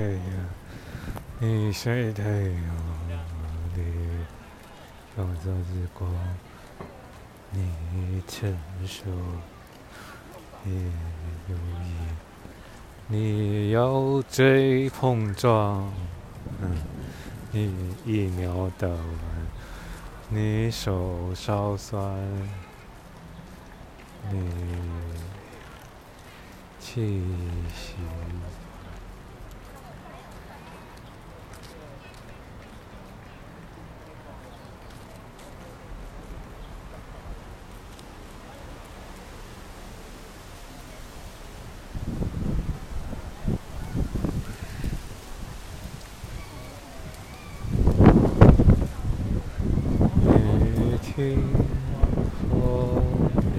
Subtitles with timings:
[0.00, 0.14] 太阳，
[1.40, 2.62] 你晒太阳，
[3.74, 3.82] 你
[5.12, 6.08] 创造日光，
[7.50, 8.56] 你承
[8.86, 9.10] 受
[10.62, 10.92] 你
[11.48, 11.90] 有意，
[13.08, 15.92] 你腰椎碰撞，
[16.62, 16.76] 嗯，
[17.50, 18.98] 你一秒打完，
[20.28, 22.00] 你手烧酸，
[24.30, 24.48] 你
[26.78, 27.20] 气
[27.74, 27.96] 息。
[50.20, 51.42] 你听
[52.48, 53.02] 风
[53.42, 53.58] 里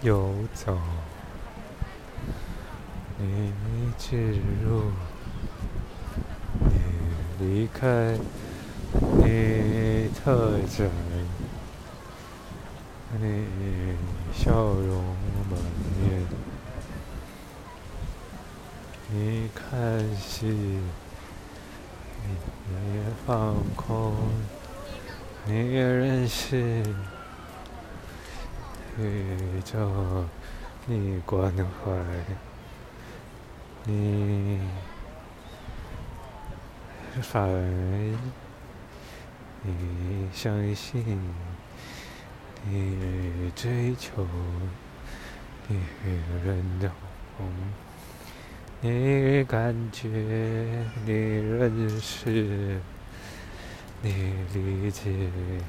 [0.00, 0.78] 游走，
[3.18, 3.52] 你
[3.98, 4.90] 进入，
[6.58, 6.72] 你
[7.38, 8.16] 离开，
[9.18, 10.88] 你特征，
[13.20, 13.44] 你
[14.32, 15.04] 笑容
[15.50, 15.60] 满
[16.00, 16.26] 面，
[19.10, 20.46] 你看戏，
[22.70, 24.14] 你放空。
[25.44, 26.56] 你认识
[28.96, 30.24] 宇宙，
[30.86, 31.90] 你关怀，
[33.84, 34.60] 你
[37.20, 38.16] 反而，
[39.62, 41.04] 你相信，
[42.64, 44.24] 你追求，
[45.66, 45.80] 你
[46.44, 46.90] 认同，
[48.80, 50.08] 你感觉，
[51.04, 52.80] 你认识。
[54.04, 54.10] 你
[54.52, 55.10] 理解，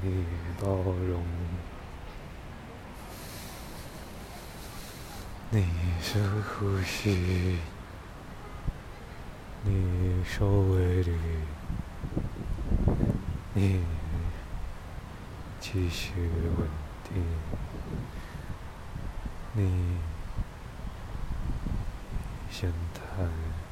[0.01, 0.25] 你
[0.59, 0.67] 包
[1.07, 1.23] 容，
[5.51, 5.63] 你
[6.01, 7.59] 深呼吸，
[9.63, 11.11] 你收尾里，
[13.53, 13.83] 你
[15.59, 16.13] 继续
[16.57, 16.67] 稳
[17.03, 17.23] 定，
[19.53, 19.97] 你
[22.49, 23.62] 先谈。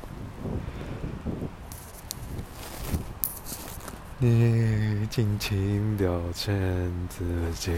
[4.23, 6.53] 你尽情表现
[7.09, 7.71] 自己，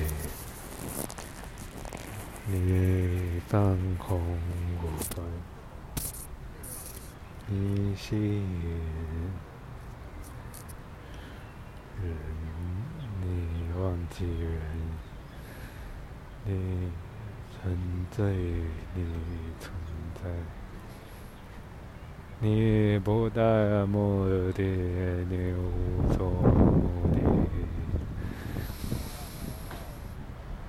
[2.45, 4.19] 你放空
[4.81, 4.91] 我，
[7.47, 8.43] 你吸引
[12.03, 12.13] 人，
[13.21, 14.59] 你忘记人，
[16.43, 16.91] 你
[17.53, 18.35] 沉醉
[18.93, 18.99] 你。
[22.45, 23.41] 你不带
[23.85, 24.61] 目的，
[25.29, 27.17] 你无所目的，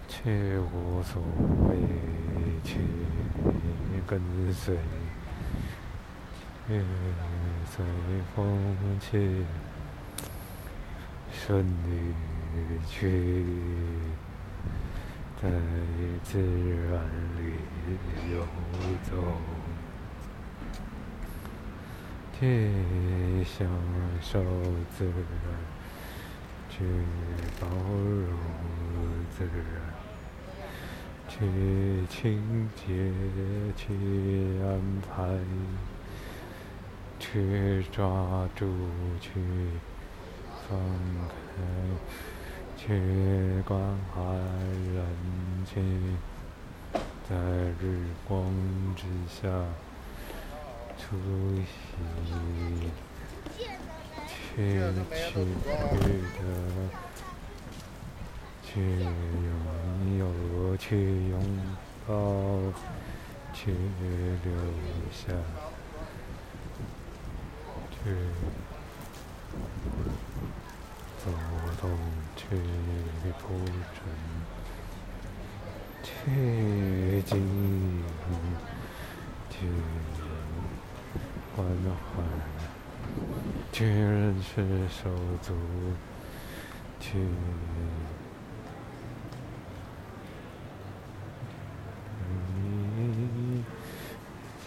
[0.07, 1.21] 却无所
[1.69, 1.75] 畏
[2.63, 2.77] 惧，
[4.07, 4.21] 跟
[4.53, 4.79] 随，
[6.69, 7.85] 随
[8.37, 8.57] 风
[9.01, 9.45] 去，
[11.33, 12.15] 顺旅
[12.87, 13.45] 去，
[15.43, 15.51] 在
[16.23, 17.03] 自然
[17.37, 17.43] 里
[18.33, 18.47] 游
[19.03, 19.11] 走。
[22.41, 22.71] 去
[23.45, 23.69] 享
[24.21, 24.43] 受
[24.97, 25.15] 自然，
[26.69, 26.85] 去
[27.61, 28.37] 包容
[29.31, 29.57] 自然，
[31.29, 31.37] 去
[32.09, 33.13] 清洁，
[33.77, 33.95] 去
[34.63, 35.39] 安排，
[37.21, 38.67] 去抓住，
[39.21, 39.31] 去
[40.69, 40.77] 放
[41.29, 41.63] 开，
[42.77, 43.81] 去关
[44.13, 44.23] 怀
[44.93, 45.07] 人
[45.65, 45.75] 间，
[47.29, 47.37] 在
[47.81, 47.83] 日
[48.27, 48.53] 光
[48.97, 49.49] 之下。
[51.05, 51.11] 出
[51.61, 51.69] 席，
[54.27, 54.57] 去
[55.13, 55.29] 去
[56.33, 56.41] 的，
[58.65, 58.71] 去
[59.05, 60.23] 拥有，
[60.79, 60.87] 去
[61.29, 61.35] 拥
[62.07, 62.11] 抱，
[63.53, 63.57] 去
[64.45, 64.49] 留
[65.13, 65.23] 下，
[67.91, 67.95] 去
[71.23, 71.25] 走
[71.83, 71.83] 动，
[72.35, 72.41] 去
[73.43, 73.43] 铺
[73.93, 74.01] 陈，
[76.03, 78.03] 去经营，
[79.51, 79.55] 去。
[81.57, 82.25] 缓缓，
[83.73, 85.09] 去认识手
[85.41, 85.55] 足，
[86.99, 87.13] 去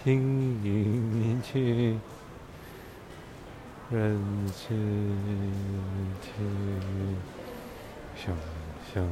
[0.05, 1.97] 经营，去
[3.89, 4.17] 认
[4.47, 4.73] 识，
[6.21, 6.31] 去
[8.15, 8.33] 想
[8.93, 9.05] 象，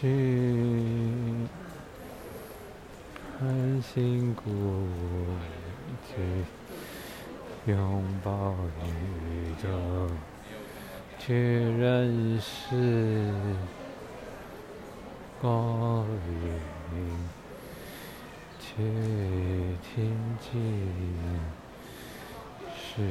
[0.00, 1.61] 去。
[3.42, 4.44] 很辛苦，
[6.06, 6.14] 去
[7.72, 8.54] 拥抱
[8.84, 9.68] 宇宙，
[11.18, 13.34] 去认识
[15.40, 16.06] 光
[16.94, 16.94] 明，
[18.60, 18.70] 去
[19.82, 20.52] 听见
[22.78, 23.02] 是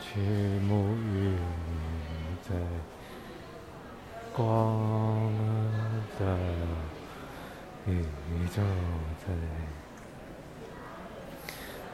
[0.00, 0.20] 去
[0.60, 1.34] 沐浴
[2.48, 2.54] 在
[4.34, 5.32] 光
[6.18, 6.38] 的
[7.86, 8.04] 宇
[8.54, 8.62] 宙，
[9.20, 9.26] 在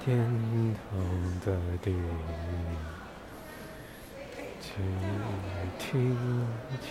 [0.00, 0.06] 天
[0.74, 0.80] 堂
[1.44, 1.46] 的
[1.82, 1.94] 地。
[4.60, 4.74] 去
[5.78, 6.16] 听
[6.80, 6.86] 去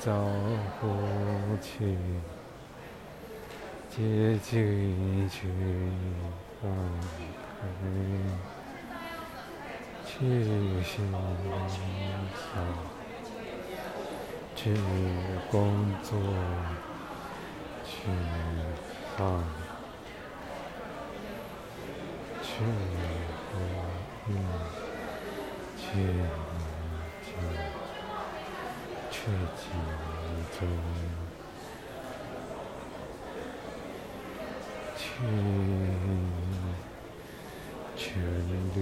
[0.00, 0.12] 造
[0.80, 0.82] 呼
[1.60, 1.96] 去
[3.90, 5.38] 接近去
[6.62, 6.62] 放
[7.60, 7.62] 开
[10.06, 10.16] 去
[10.82, 11.12] 欣赏
[14.64, 14.72] 去
[15.50, 16.18] 工作
[17.84, 17.90] 去
[19.14, 19.44] 放
[22.42, 22.48] 去
[23.52, 23.54] 回
[24.30, 24.34] 应。
[25.76, 25.90] 去
[27.22, 27.28] 去
[29.10, 29.20] 去
[29.54, 29.62] 集
[30.58, 30.58] 中，
[34.96, 35.02] 去
[37.94, 38.02] 全
[38.74, 38.76] 力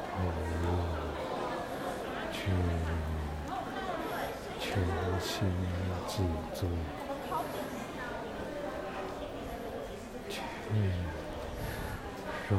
[0.00, 0.10] 投
[0.60, 0.64] 入，
[2.32, 2.38] 去
[4.70, 4.72] 全
[5.20, 5.30] 心
[6.06, 6.22] 制
[6.54, 6.68] 作，
[10.28, 10.38] 去
[12.48, 12.52] 融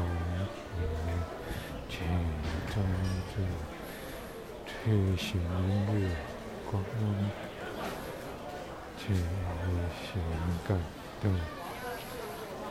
[1.88, 1.98] 去
[2.72, 2.74] 专
[3.28, 3.34] 注，
[4.66, 4.72] 去
[5.16, 5.46] 寻月
[6.70, 6.72] 光，
[8.98, 9.00] 去
[10.00, 10.10] 寻
[10.66, 10.68] 感
[11.20, 11.24] 动，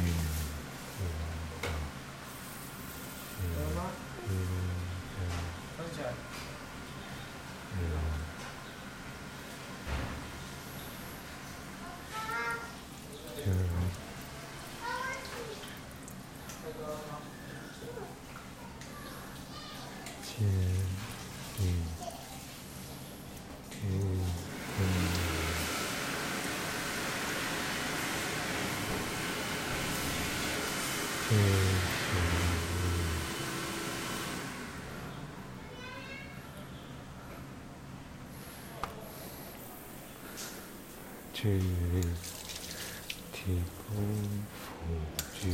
[41.45, 41.61] 去，
[43.35, 43.95] 提供
[44.49, 44.65] 辅
[45.39, 45.53] 具，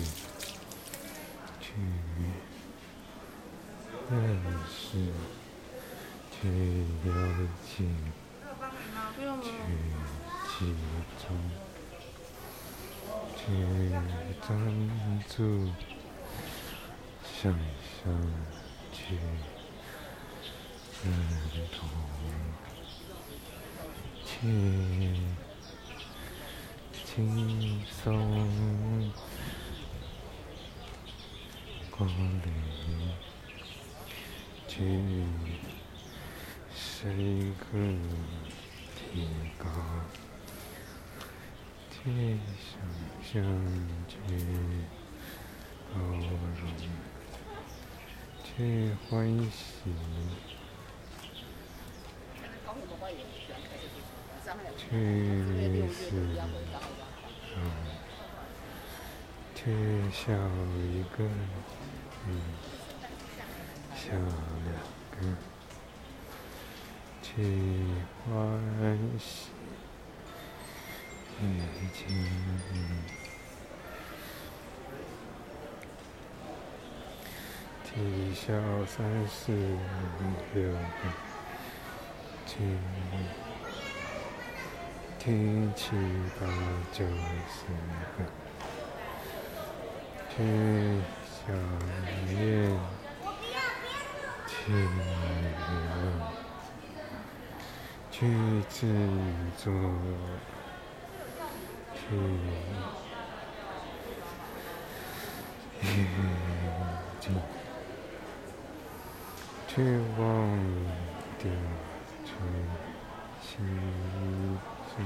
[1.60, 1.66] 去
[4.08, 4.14] 认
[4.70, 4.78] 识，
[6.30, 6.38] 去
[7.02, 7.08] 了
[7.66, 7.74] 解，
[9.18, 9.44] 去
[10.46, 10.78] 集
[11.18, 11.26] 中，
[13.34, 13.42] 去
[14.46, 14.48] 专
[15.28, 15.34] 注，
[17.24, 18.06] 想象，
[18.92, 18.98] 去
[21.02, 21.04] 认
[21.72, 21.78] 同，
[24.24, 25.49] 去。
[27.20, 29.12] 轻松，
[31.90, 32.46] 光临，
[34.66, 34.74] 去
[36.74, 37.66] 深刻
[38.96, 39.64] 提高，
[41.90, 42.72] 去想
[43.22, 43.34] 象，
[44.08, 44.16] 去
[45.92, 46.62] 包容，
[48.42, 48.56] 去
[49.10, 49.10] 欢
[49.50, 49.92] 喜，
[54.78, 54.88] 去
[55.92, 57.09] 是。
[59.62, 59.70] 去
[60.10, 61.22] 笑一个，
[62.26, 62.28] 嗯，
[63.94, 64.12] 笑
[64.64, 64.72] 两
[65.10, 65.36] 个，
[67.20, 67.28] 去
[68.24, 68.32] 欢
[69.18, 69.50] 喜，
[71.42, 71.44] 已
[71.92, 72.00] 经，
[77.84, 78.46] 啼笑
[78.86, 78.96] 三
[79.28, 79.58] 四五
[80.54, 80.78] 六个，
[82.46, 82.56] 七。
[85.18, 85.90] 天七
[86.40, 86.46] 八
[86.94, 87.66] 九十
[88.16, 88.24] 个，
[90.40, 90.46] 去
[91.26, 91.52] 小
[92.32, 92.32] 月，
[94.48, 95.04] 去留，
[98.10, 98.16] 去
[98.70, 98.78] 制
[99.58, 99.62] 作，
[101.94, 102.00] 去
[105.82, 105.84] 眼
[107.20, 107.24] 睛，
[109.68, 109.72] 去
[110.18, 110.24] 忘
[111.38, 111.44] 掉，
[112.24, 112.32] 去
[113.44, 115.04] 心。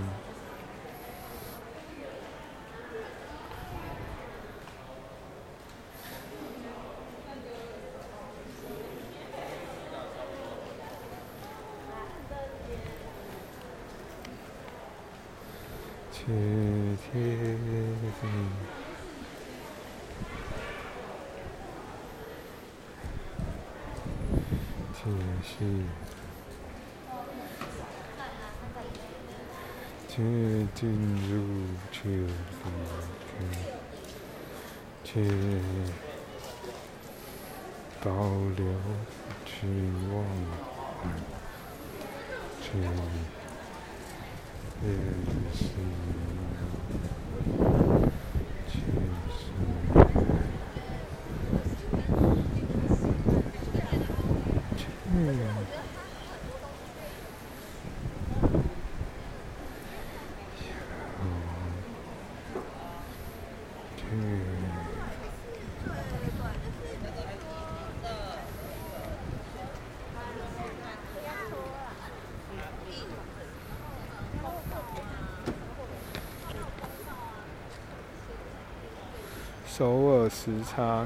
[16.16, 16.20] 切
[17.12, 17.12] 贴
[18.24, 18.30] 近，
[24.94, 24.96] 贴
[25.42, 25.52] 心，
[30.08, 30.12] 切
[30.74, 30.80] 进
[31.28, 31.32] 入
[31.92, 32.26] 切里
[35.04, 35.04] 切，
[38.02, 38.08] 保
[38.56, 38.64] 留
[39.44, 39.52] 期
[40.10, 40.14] 望，
[42.62, 42.64] 切。
[44.82, 44.88] 也
[45.54, 45.62] 是，
[79.76, 81.04] 首尔时差。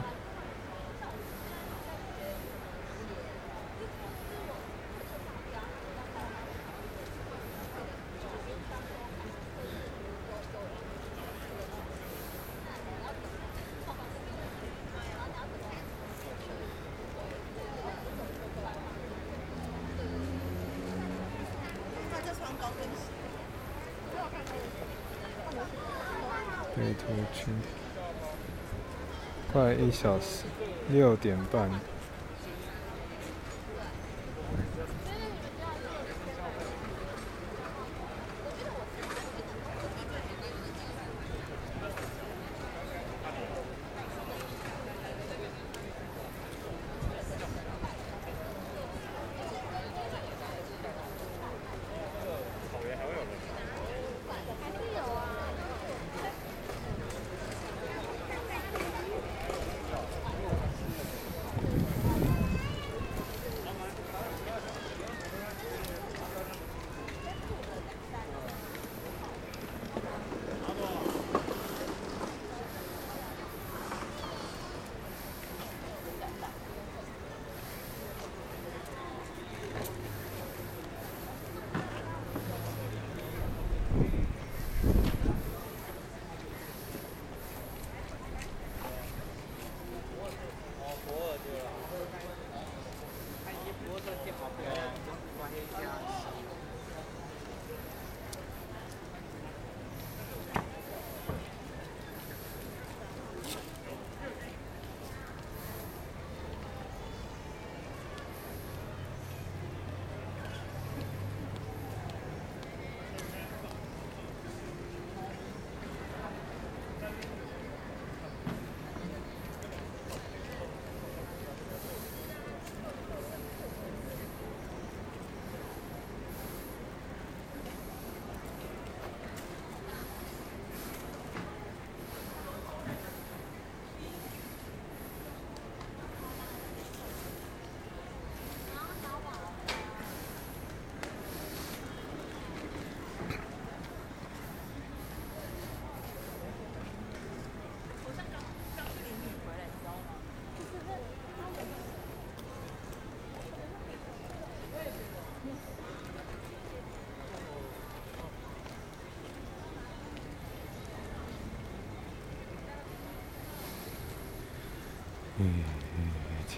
[29.58, 30.44] 快一小时，
[30.92, 31.68] 六点半。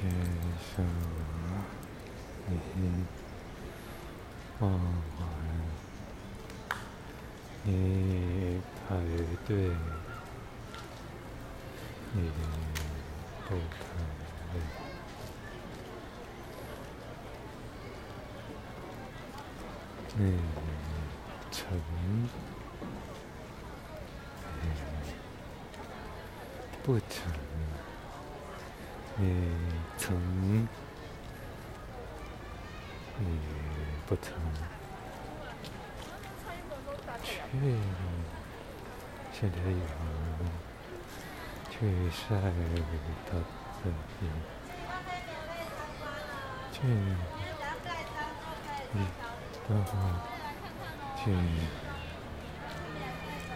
[0.01, 0.09] 牵
[0.75, 0.83] 手，
[2.47, 2.59] 你
[4.61, 4.81] 望完，
[7.65, 7.69] 你
[8.89, 8.97] 排
[9.47, 9.51] 队，
[12.15, 12.17] 你
[13.47, 13.79] 不排
[14.53, 14.57] 队，
[20.17, 20.21] 你
[21.53, 21.61] 成，
[26.83, 27.50] 不成。
[29.23, 29.27] 你
[29.99, 30.17] 曾，
[33.19, 33.27] 你
[34.07, 34.33] 不曾，
[37.23, 37.37] 去
[39.31, 39.85] 现在有
[41.71, 42.35] 去晒
[43.31, 43.33] 到
[43.85, 44.21] 这边，
[46.73, 46.79] 却
[48.95, 48.97] 一
[49.69, 49.71] 到
[51.15, 51.21] 却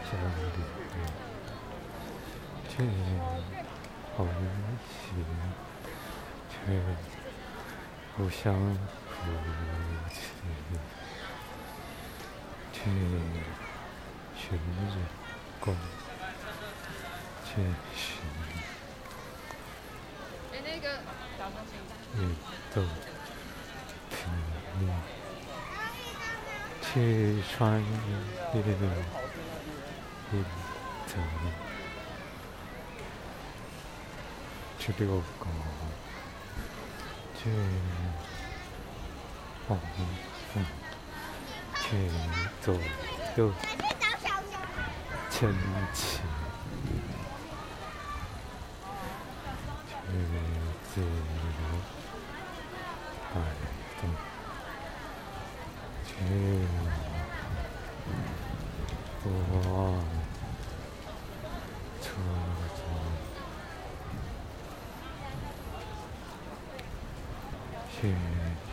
[0.04, 0.58] 下雨，
[2.68, 2.76] 却。
[4.16, 5.24] 好心，
[6.48, 6.54] 却
[8.16, 8.54] 不相
[9.08, 9.12] 扶
[10.12, 10.16] 持，
[12.72, 12.78] 却
[14.38, 14.58] 全日
[15.58, 15.76] 光，
[17.44, 17.54] 前
[17.96, 18.02] 行。
[20.52, 20.86] 哎，那个
[22.14, 22.20] 运
[22.72, 22.76] 动
[24.10, 24.14] 频
[24.78, 24.82] 率，
[26.80, 27.82] 去穿
[28.52, 28.64] 越运
[31.08, 31.14] 动，
[34.84, 35.46] 去遛狗，
[37.38, 37.48] 去
[39.66, 39.80] 跑步，
[41.80, 42.10] 去
[42.60, 42.74] 走
[43.36, 43.50] 路，
[45.30, 45.48] 前
[45.94, 46.20] 行。
[50.06, 50.10] 去
[50.94, 51.06] 自由
[53.32, 53.34] 摆
[53.98, 54.02] 动，
[56.04, 56.12] 去
[59.24, 59.26] 我
[62.00, 62.04] 车
[62.76, 62.78] 中，
[67.90, 67.96] 去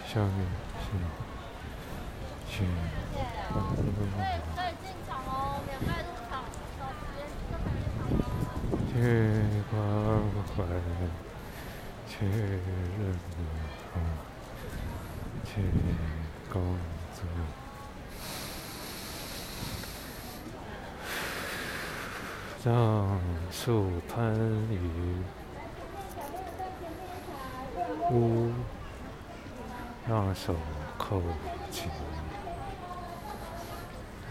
[0.06, 0.36] 下面
[0.77, 0.86] 是
[2.50, 2.53] 去
[4.53, 5.32] 可以进场哦，
[5.65, 6.32] 免费入场，
[6.77, 8.84] 到时间就可以进场哦。
[8.92, 8.94] 去
[9.72, 9.74] 关
[10.51, 10.60] 怀，
[12.08, 13.01] 去认
[13.32, 13.96] 同，
[15.53, 15.62] 去
[16.50, 16.62] 工
[17.13, 17.25] 作，
[22.63, 23.20] 让
[23.51, 24.34] 树攀
[24.70, 24.79] 于
[28.12, 28.53] 屋，
[30.08, 30.55] 让手
[30.98, 31.22] 扣
[31.70, 31.91] 紧，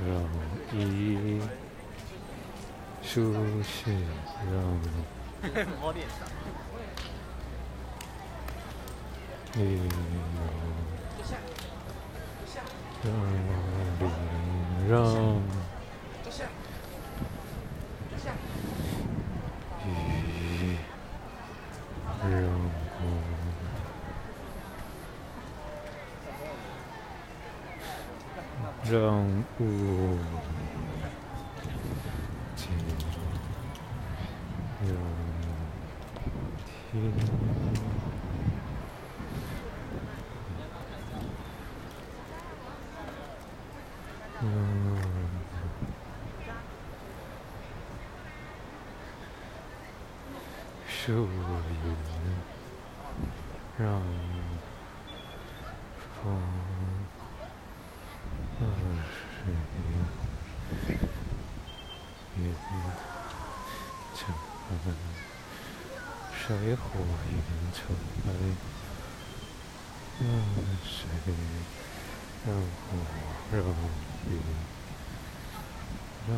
[0.00, 0.08] 让
[0.72, 1.38] 衣
[3.02, 3.92] 舒适，
[4.50, 4.54] 让
[5.82, 5.92] 摸
[13.02, 14.94] 让让雨
[22.30, 22.44] 让
[22.98, 23.00] 光，
[28.90, 29.00] 让
[29.58, 29.62] 雾，
[34.82, 34.88] 让
[36.92, 36.94] 天。
[44.42, 44.96] 嗯，
[51.10, 51.26] 树云
[53.76, 54.00] 让
[56.22, 56.22] 风
[58.60, 58.62] 二
[59.10, 59.50] 水
[62.38, 62.46] 云
[64.14, 64.18] 沉，
[66.32, 66.80] 水火
[67.28, 67.34] 云
[67.74, 67.82] 沉，
[68.24, 68.30] 让
[70.84, 70.94] 水。
[72.46, 72.88] 让火，
[73.52, 73.58] 让
[74.30, 74.32] 云，
[76.26, 76.32] 让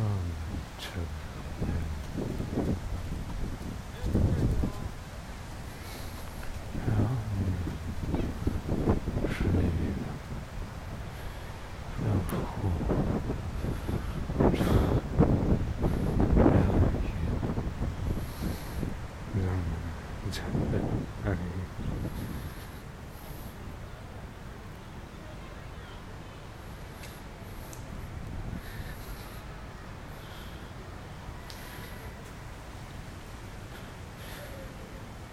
[0.77, 0.83] 尘，
[6.85, 6.91] 让
[9.29, 9.37] 水，
[12.03, 12.33] 让火，
[14.41, 14.51] 让
[19.33, 19.47] 云，让
[20.29, 20.35] 尘，
[21.23, 21.27] 哎。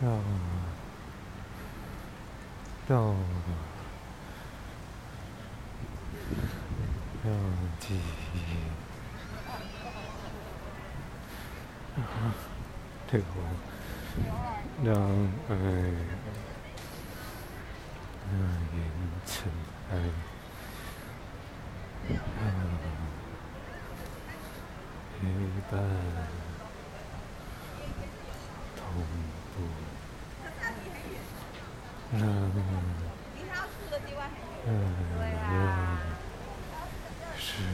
[0.02, 0.10] 让
[2.88, 3.14] 让
[7.22, 7.34] 让
[7.78, 8.00] 记。
[8.34, 8.36] 忆，
[13.10, 13.36] 对我
[14.82, 14.88] 让
[15.48, 15.52] 爱
[18.30, 18.32] 让
[18.72, 18.78] 云
[19.26, 19.32] 尘
[19.90, 19.92] 埃，
[22.08, 22.14] 让
[25.20, 25.20] 陪
[25.70, 25.72] 伴
[28.76, 28.80] 同
[29.54, 29.56] 步。
[32.12, 32.27] 让让
[37.38, 37.64] 水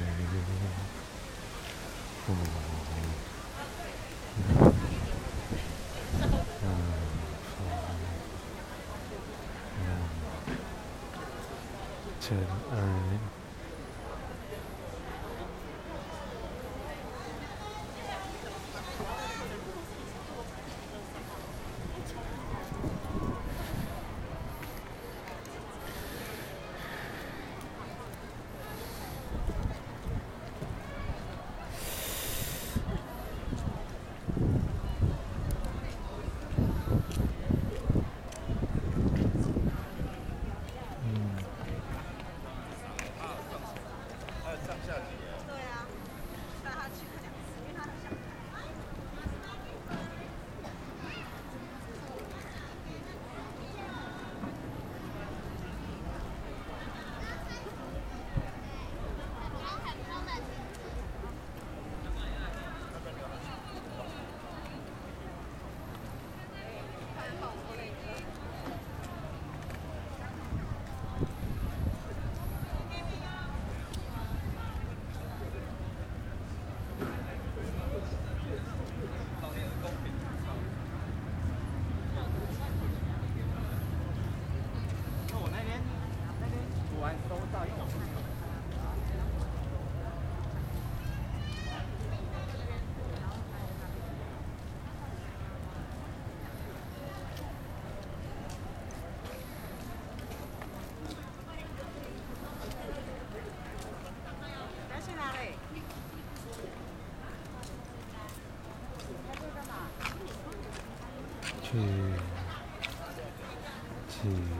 [2.27, 3.36] 火让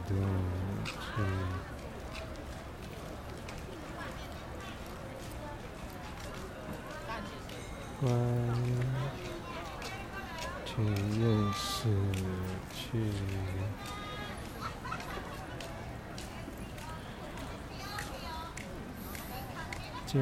[0.09, 0.11] 的
[1.01, 1.23] 去，
[8.01, 8.05] 关
[10.65, 10.71] 去
[11.21, 11.89] 认识
[12.73, 13.11] 去。
[20.07, 20.17] 见，